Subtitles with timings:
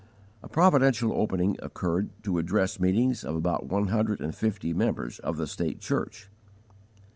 [0.41, 5.37] A providential opening occurred to address meetings of about one hundred and fifty members of
[5.37, 6.27] the state church.